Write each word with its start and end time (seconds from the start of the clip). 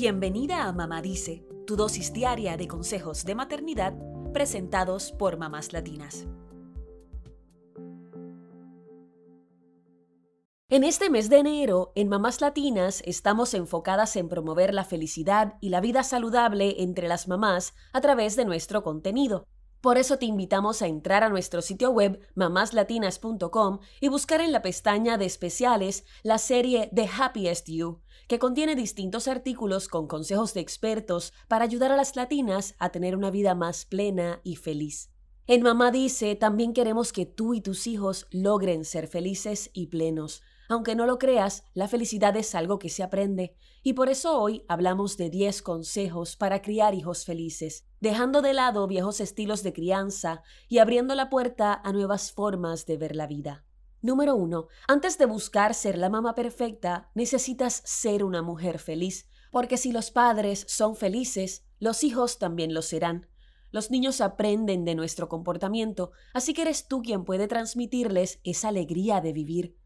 Bienvenida 0.00 0.68
a 0.68 0.72
Mamá 0.72 1.02
Dice, 1.02 1.44
tu 1.66 1.74
dosis 1.74 2.12
diaria 2.12 2.56
de 2.56 2.68
consejos 2.68 3.24
de 3.24 3.34
maternidad 3.34 3.94
presentados 4.32 5.10
por 5.10 5.38
mamás 5.38 5.72
latinas. 5.72 6.24
En 10.68 10.84
este 10.84 11.10
mes 11.10 11.28
de 11.28 11.38
enero, 11.38 11.90
en 11.96 12.08
Mamás 12.08 12.40
Latinas, 12.40 13.02
estamos 13.06 13.54
enfocadas 13.54 14.14
en 14.14 14.28
promover 14.28 14.72
la 14.72 14.84
felicidad 14.84 15.54
y 15.60 15.70
la 15.70 15.80
vida 15.80 16.04
saludable 16.04 16.80
entre 16.80 17.08
las 17.08 17.26
mamás 17.26 17.74
a 17.92 18.00
través 18.00 18.36
de 18.36 18.44
nuestro 18.44 18.84
contenido. 18.84 19.48
Por 19.80 19.96
eso 19.96 20.18
te 20.18 20.26
invitamos 20.26 20.82
a 20.82 20.88
entrar 20.88 21.22
a 21.22 21.28
nuestro 21.28 21.62
sitio 21.62 21.90
web 21.90 22.20
mamaslatinas.com 22.34 23.78
y 24.00 24.08
buscar 24.08 24.40
en 24.40 24.50
la 24.50 24.60
pestaña 24.60 25.18
de 25.18 25.26
especiales 25.26 26.04
la 26.24 26.38
serie 26.38 26.90
The 26.92 27.08
Happiest 27.08 27.68
You, 27.68 28.00
que 28.26 28.40
contiene 28.40 28.74
distintos 28.74 29.28
artículos 29.28 29.86
con 29.88 30.08
consejos 30.08 30.52
de 30.54 30.60
expertos 30.60 31.32
para 31.46 31.64
ayudar 31.64 31.92
a 31.92 31.96
las 31.96 32.16
latinas 32.16 32.74
a 32.78 32.90
tener 32.90 33.14
una 33.14 33.30
vida 33.30 33.54
más 33.54 33.84
plena 33.84 34.40
y 34.42 34.56
feliz. 34.56 35.10
En 35.46 35.62
Mamá 35.62 35.92
dice, 35.92 36.34
también 36.34 36.74
queremos 36.74 37.12
que 37.12 37.24
tú 37.24 37.54
y 37.54 37.60
tus 37.60 37.86
hijos 37.86 38.26
logren 38.30 38.84
ser 38.84 39.06
felices 39.06 39.70
y 39.72 39.86
plenos. 39.86 40.42
Aunque 40.68 40.94
no 40.94 41.06
lo 41.06 41.18
creas, 41.18 41.64
la 41.72 41.88
felicidad 41.88 42.36
es 42.36 42.54
algo 42.54 42.78
que 42.78 42.90
se 42.90 43.02
aprende, 43.02 43.56
y 43.82 43.94
por 43.94 44.10
eso 44.10 44.38
hoy 44.38 44.64
hablamos 44.68 45.16
de 45.16 45.30
10 45.30 45.62
consejos 45.62 46.36
para 46.36 46.60
criar 46.60 46.94
hijos 46.94 47.24
felices, 47.24 47.86
dejando 48.00 48.42
de 48.42 48.52
lado 48.52 48.86
viejos 48.86 49.20
estilos 49.20 49.62
de 49.62 49.72
crianza 49.72 50.42
y 50.68 50.78
abriendo 50.78 51.14
la 51.14 51.30
puerta 51.30 51.80
a 51.82 51.92
nuevas 51.92 52.32
formas 52.32 52.84
de 52.84 52.98
ver 52.98 53.16
la 53.16 53.26
vida. 53.26 53.64
Número 54.02 54.36
1. 54.36 54.68
Antes 54.86 55.16
de 55.16 55.24
buscar 55.24 55.72
ser 55.72 55.96
la 55.96 56.10
mamá 56.10 56.34
perfecta, 56.34 57.10
necesitas 57.14 57.80
ser 57.86 58.22
una 58.22 58.42
mujer 58.42 58.78
feliz, 58.78 59.26
porque 59.50 59.78
si 59.78 59.90
los 59.90 60.10
padres 60.10 60.66
son 60.68 60.96
felices, 60.96 61.64
los 61.80 62.04
hijos 62.04 62.38
también 62.38 62.74
lo 62.74 62.82
serán. 62.82 63.26
Los 63.70 63.90
niños 63.90 64.20
aprenden 64.20 64.84
de 64.84 64.94
nuestro 64.94 65.28
comportamiento, 65.28 66.12
así 66.34 66.52
que 66.52 66.62
eres 66.62 66.88
tú 66.88 67.02
quien 67.02 67.24
puede 67.24 67.48
transmitirles 67.48 68.40
esa 68.44 68.68
alegría 68.68 69.22
de 69.22 69.32
vivir. 69.32 69.76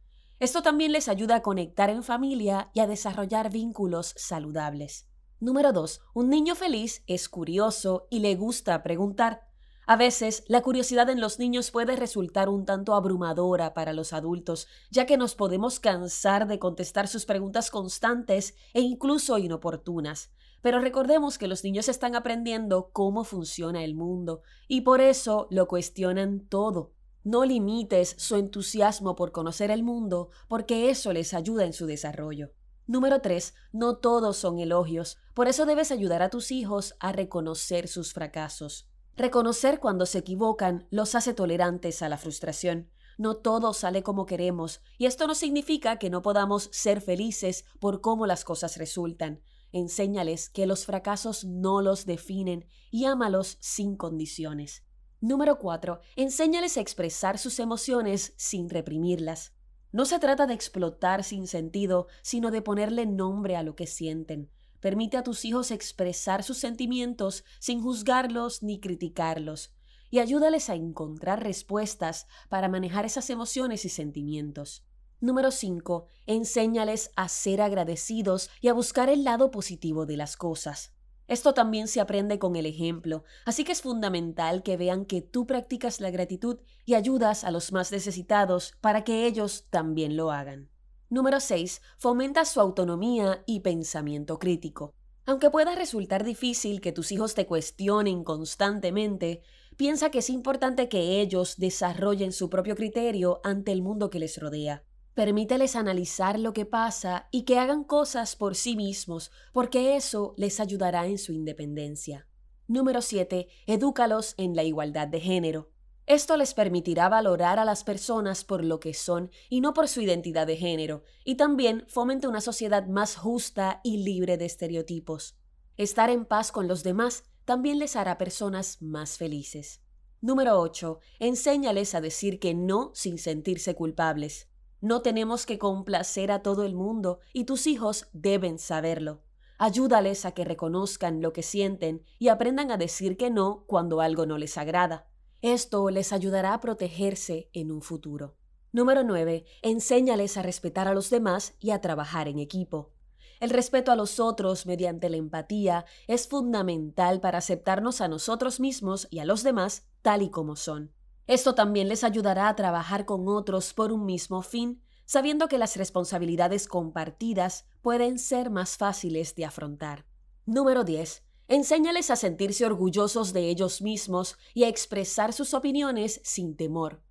Esto 0.42 0.60
también 0.60 0.90
les 0.90 1.06
ayuda 1.06 1.36
a 1.36 1.42
conectar 1.42 1.88
en 1.88 2.02
familia 2.02 2.68
y 2.74 2.80
a 2.80 2.88
desarrollar 2.88 3.52
vínculos 3.52 4.12
saludables. 4.16 5.06
Número 5.38 5.72
2. 5.72 6.00
Un 6.14 6.30
niño 6.30 6.56
feliz 6.56 7.04
es 7.06 7.28
curioso 7.28 8.08
y 8.10 8.18
le 8.18 8.34
gusta 8.34 8.82
preguntar. 8.82 9.42
A 9.86 9.94
veces, 9.94 10.42
la 10.48 10.60
curiosidad 10.60 11.08
en 11.10 11.20
los 11.20 11.38
niños 11.38 11.70
puede 11.70 11.94
resultar 11.94 12.48
un 12.48 12.64
tanto 12.64 12.94
abrumadora 12.94 13.72
para 13.72 13.92
los 13.92 14.12
adultos, 14.12 14.66
ya 14.90 15.06
que 15.06 15.16
nos 15.16 15.36
podemos 15.36 15.78
cansar 15.78 16.48
de 16.48 16.58
contestar 16.58 17.06
sus 17.06 17.24
preguntas 17.24 17.70
constantes 17.70 18.56
e 18.74 18.80
incluso 18.80 19.38
inoportunas. 19.38 20.32
Pero 20.60 20.80
recordemos 20.80 21.38
que 21.38 21.46
los 21.46 21.62
niños 21.62 21.88
están 21.88 22.16
aprendiendo 22.16 22.90
cómo 22.92 23.22
funciona 23.22 23.84
el 23.84 23.94
mundo 23.94 24.42
y 24.66 24.80
por 24.80 25.02
eso 25.02 25.46
lo 25.52 25.68
cuestionan 25.68 26.40
todo. 26.48 26.94
No 27.25 27.45
limites 27.45 28.15
su 28.19 28.37
entusiasmo 28.37 29.15
por 29.15 29.31
conocer 29.31 29.70
el 29.70 29.83
mundo, 29.83 30.31
porque 30.48 30.91
eso 30.91 31.12
les 31.12 31.34
ayuda 31.34 31.65
en 31.65 31.73
su 31.73 31.87
desarrollo. 31.87 32.53
Número 32.87 33.20
3. 33.20 33.55
No 33.73 33.97
todos 33.97 34.37
son 34.37 34.59
elogios, 34.59 35.19
por 35.34 35.47
eso 35.47 35.65
debes 35.65 35.93
ayudar 35.93 36.23
a 36.23 36.31
tus 36.31 36.50
hijos 36.50 36.95
a 36.98 37.12
reconocer 37.12 37.87
sus 37.87 38.12
fracasos. 38.12 38.89
Reconocer 39.17 39.78
cuando 39.78 40.05
se 40.05 40.19
equivocan 40.19 40.89
los 40.91 41.15
hace 41.15 41.33
tolerantes 41.33 42.03
a 42.03 42.09
la 42.09 42.19
frustración. 42.19 42.91
No 43.19 43.37
todo 43.37 43.73
sale 43.73 44.03
como 44.03 44.27
queremos, 44.27 44.81
y 44.98 45.06
esto 45.06 45.27
no 45.28 45.34
significa 45.34 45.98
que 45.98 46.11
no 46.11 46.23
podamos 46.23 46.70
ser 46.73 47.00
felices 47.00 47.65
por 47.78 48.00
cómo 48.00 48.27
las 48.27 48.45
cosas 48.45 48.78
resultan. 48.78 49.43
Enséñales 49.70 50.48
que 50.48 50.67
los 50.67 50.87
fracasos 50.87 51.45
no 51.45 51.83
los 51.83 52.05
definen 52.05 52.67
y 52.91 53.05
ámalos 53.05 53.59
sin 53.61 53.97
condiciones. 53.97 54.83
Número 55.23 55.61
4. 55.61 56.00
Enséñales 56.16 56.77
a 56.77 56.81
expresar 56.81 57.38
sus 57.38 57.60
emociones 57.60 58.34
sin 58.37 58.69
reprimirlas. 58.69 59.53
No 59.93 60.05
se 60.05 60.19
trata 60.19 60.49
de 60.49 60.55
explotar 60.55 61.22
sin 61.22 61.47
sentido, 61.47 62.09
sino 62.22 62.50
de 62.50 62.60
ponerle 62.60 63.06
nombre 63.06 63.55
a 63.55 63.62
lo 63.62 63.77
que 63.77 63.87
sienten. 63.87 64.50
Permite 64.81 65.16
a 65.16 65.22
tus 65.22 65.44
hijos 65.44 65.71
expresar 65.71 66.43
sus 66.43 66.59
sentimientos 66.59 67.44
sin 67.61 67.81
juzgarlos 67.81 68.65
ni 68.65 68.81
criticarlos, 68.81 69.72
y 70.11 70.19
ayúdales 70.19 70.69
a 70.69 70.75
encontrar 70.75 71.41
respuestas 71.41 72.27
para 72.49 72.69
manejar 72.69 73.05
esas 73.05 73.31
emociones 73.31 73.84
y 73.84 73.91
sentimientos. 73.91 74.84
Número 75.21 75.53
5. 75.53 76.05
Enséñales 76.27 77.12
a 77.15 77.28
ser 77.28 77.61
agradecidos 77.61 78.50
y 78.61 78.66
a 78.66 78.72
buscar 78.72 79.09
el 79.09 79.22
lado 79.22 79.53
positivo 79.53 80.05
de 80.05 80.16
las 80.16 80.37
cosas. 80.37 80.93
Esto 81.28 81.55
también 81.55 81.88
se 81.88 82.00
aprende 82.00 82.38
con 82.38 82.56
el 82.56 82.66
ejemplo, 82.66 83.25
así 83.47 83.65
que 83.65 83.72
es 83.72 83.83
fundamental 83.83 84.62
que 84.62 84.77
vean 84.77 85.05
que 85.05 85.22
tú 85.22 85.47
practicas 85.47 86.00
la 86.00 86.10
gratitud 86.10 86.59
y 86.84 86.94
ayudas 86.94 87.44
a 87.44 87.50
los 87.50 87.72
más 87.72 87.93
necesitados 87.93 88.75
para 88.81 89.05
que 89.05 89.27
ellos 89.27 89.66
también 89.71 90.16
lo 90.16 90.31
hagan. 90.31 90.69
Número 91.09 91.41
6. 91.41 91.82
Fomenta 91.99 92.44
su 92.44 92.61
autonomía 92.61 93.43
y 93.47 93.61
pensamiento 93.61 94.38
crítico. 94.38 94.94
Aunque 95.25 95.50
pueda 95.50 95.75
resultar 95.75 96.25
difícil 96.25 96.81
que 96.81 96.91
tus 96.91 97.12
hijos 97.12 97.34
te 97.34 97.47
cuestionen 97.47 98.25
constantemente, 98.25 99.43
piensa 99.77 100.11
que 100.11 100.19
es 100.19 100.31
importante 100.31 100.88
que 100.88 101.21
ellos 101.21 101.56
desarrollen 101.59 102.32
su 102.32 102.50
propio 102.50 102.75
criterio 102.75 103.41
ante 103.44 103.72
el 103.72 103.82
mundo 103.82 104.11
que 104.11 104.19
les 104.19 104.38
rodea. 104.38 104.84
Permíteles 105.15 105.77
analizar 105.77 106.39
lo 106.39 106.55
que 106.55 106.65
pasa 106.65 107.28
y 107.31 107.43
que 107.43 107.59
hagan 107.59 107.84
cosas 107.84 108.34
por 108.34 108.55
sí 108.55 108.77
mismos, 108.77 109.31
porque 109.53 109.95
eso 109.97 110.33
les 110.39 110.59
ayudará 110.59 111.06
en 111.06 111.19
su 111.19 111.33
independencia. 111.33 112.27
Número 112.67 113.03
7. 113.03 113.47
Edúcalos 113.67 114.34
en 114.39 114.56
la 114.56 114.62
igualdad 114.62 115.09
de 115.09 115.21
género. 115.21 115.71
Esto 116.06 116.39
les 116.39 116.55
permitirá 116.55 117.11
valorar 117.11 117.59
a 117.59 117.67
las 117.67 117.84
personas 117.84 118.45
por 118.45 118.65
lo 118.65 118.81
que 118.81 118.95
son 118.95 119.31
y 119.50 119.61
no 119.61 119.75
por 119.75 119.87
su 119.87 120.00
identidad 120.00 120.47
de 120.47 120.56
género, 120.56 121.05
y 121.25 121.34
también 121.34 121.84
fomenta 121.89 122.29
una 122.29 122.41
sociedad 122.41 122.87
más 122.87 123.17
justa 123.17 123.83
y 123.84 123.99
libre 123.99 124.39
de 124.39 124.47
estereotipos. 124.47 125.37
Estar 125.77 126.09
en 126.09 126.25
paz 126.25 126.53
con 126.53 126.69
los 126.69 126.83
demás 126.83 127.25
también 127.44 127.79
les 127.79 127.97
hará 127.97 128.17
personas 128.17 128.81
más 128.81 129.19
felices. 129.19 129.83
Número 130.23 130.59
8. 130.59 131.00
Enséñales 131.19 131.94
a 131.94 132.00
decir 132.00 132.41
que 132.41 132.55
no 132.55 132.93
sin 132.94 133.19
sentirse 133.19 133.75
culpables. 133.75 134.49
No 134.82 135.00
tenemos 135.00 135.47
que 135.47 135.60
complacer 135.60 136.32
a 136.32 136.43
todo 136.43 136.65
el 136.65 136.75
mundo 136.75 137.20
y 137.32 137.44
tus 137.44 137.69
hijos 137.69 138.09
deben 138.12 138.59
saberlo. 138.59 139.22
Ayúdales 139.56 140.25
a 140.25 140.32
que 140.32 140.44
reconozcan 140.44 141.22
lo 141.22 141.32
que 141.32 141.44
sienten 141.44 142.03
y 142.19 142.28
aprendan 142.28 142.72
a 142.72 142.76
decir 142.76 143.16
que 143.16 143.31
no 143.31 143.65
cuando 143.69 144.00
algo 144.00 144.26
no 144.26 144.38
les 144.38 144.59
agrada. 144.59 145.06
Esto 145.41 145.88
les 145.88 146.12
ayudará 146.12 146.53
a 146.53 146.60
protegerse 146.60 147.48
en 147.53 147.70
un 147.70 147.81
futuro. 147.81 148.34
Número 148.72 149.04
9. 149.04 149.44
Enséñales 149.62 150.37
a 150.37 150.43
respetar 150.43 150.88
a 150.88 150.94
los 150.94 151.10
demás 151.10 151.54
y 151.60 151.70
a 151.70 151.81
trabajar 151.81 152.26
en 152.26 152.41
equipo. 152.41 152.91
El 153.38 153.50
respeto 153.50 153.93
a 153.93 153.97
los 153.97 154.19
otros 154.19 154.66
mediante 154.66 155.09
la 155.10 155.16
empatía 155.16 155.84
es 156.09 156.26
fundamental 156.26 157.20
para 157.20 157.38
aceptarnos 157.38 158.00
a 158.00 158.09
nosotros 158.09 158.59
mismos 158.59 159.06
y 159.10 159.20
a 159.20 159.25
los 159.25 159.44
demás 159.44 159.87
tal 160.03 160.22
y 160.22 160.31
como 160.31 160.56
son. 160.56 160.93
Esto 161.27 161.55
también 161.55 161.88
les 161.88 162.05
ayudará 162.05 162.49
a 162.49 162.56
trabajar 162.56 163.05
con 163.05 163.28
otros 163.28 163.75
por 163.75 163.93
un 163.93 164.05
mismo 164.05 164.43
fin, 164.43 164.83
sabiendo 165.05 165.49
que 165.49 165.59
las 165.59 165.77
responsabilidades 165.77 166.66
compartidas 166.69 167.66
pueden 167.81 168.19
ser 168.19 168.50
más 168.50 168.77
fáciles 168.77 169.34
de 169.34 169.44
afrontar. 169.44 170.06
Número 170.47 170.84
10. 170.84 171.22
Enséñales 171.49 172.11
a 172.11 172.16
sentirse 172.16 172.65
orgullosos 172.65 173.32
de 173.32 173.49
ellos 173.49 173.82
mismos 173.82 174.37
y 174.55 174.65
a 174.65 174.69
expresar 174.69 175.32
sus 175.32 175.55
opiniones 175.55 176.21
sin 176.25 176.56
temor. 176.56 177.03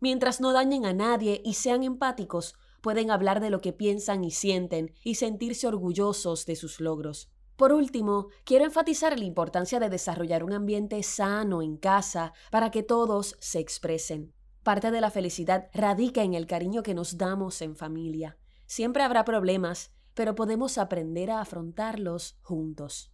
Mientras 0.00 0.40
no 0.40 0.52
dañen 0.52 0.84
a 0.84 0.92
nadie 0.92 1.40
y 1.44 1.54
sean 1.54 1.82
empáticos, 1.82 2.54
pueden 2.80 3.10
hablar 3.10 3.40
de 3.40 3.50
lo 3.50 3.60
que 3.60 3.72
piensan 3.72 4.24
y 4.24 4.32
sienten 4.32 4.92
y 5.04 5.14
sentirse 5.14 5.66
orgullosos 5.68 6.46
de 6.46 6.56
sus 6.56 6.80
logros. 6.80 7.31
Por 7.56 7.72
último, 7.72 8.28
quiero 8.44 8.64
enfatizar 8.64 9.18
la 9.18 9.24
importancia 9.24 9.78
de 9.78 9.88
desarrollar 9.88 10.44
un 10.44 10.52
ambiente 10.52 11.02
sano 11.02 11.62
en 11.62 11.76
casa 11.76 12.32
para 12.50 12.70
que 12.70 12.82
todos 12.82 13.36
se 13.40 13.58
expresen. 13.58 14.32
Parte 14.62 14.90
de 14.90 15.00
la 15.00 15.10
felicidad 15.10 15.68
radica 15.74 16.22
en 16.22 16.34
el 16.34 16.46
cariño 16.46 16.82
que 16.82 16.94
nos 16.94 17.18
damos 17.18 17.62
en 17.62 17.76
familia. 17.76 18.38
Siempre 18.66 19.02
habrá 19.02 19.24
problemas, 19.24 19.92
pero 20.14 20.34
podemos 20.34 20.78
aprender 20.78 21.30
a 21.30 21.40
afrontarlos 21.40 22.38
juntos. 22.42 23.12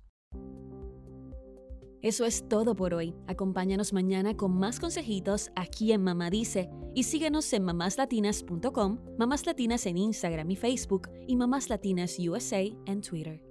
Eso 2.00 2.24
es 2.24 2.48
todo 2.48 2.76
por 2.76 2.94
hoy. 2.94 3.14
Acompáñanos 3.26 3.92
mañana 3.92 4.36
con 4.36 4.56
más 4.56 4.78
consejitos 4.78 5.50
aquí 5.56 5.92
en 5.92 6.02
Mamá 6.02 6.30
Dice 6.30 6.70
y 6.94 7.02
síguenos 7.04 7.52
en 7.52 7.64
mamáslatinas.com, 7.64 8.98
Mamás 9.18 9.46
Latinas 9.46 9.84
en 9.86 9.98
Instagram 9.98 10.50
y 10.50 10.56
Facebook 10.56 11.08
y 11.26 11.34
Mamás 11.34 11.68
Latinas 11.68 12.16
USA 12.20 12.60
en 12.60 13.00
Twitter. 13.00 13.47